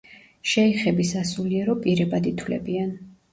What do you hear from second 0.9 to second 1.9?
სასულიერო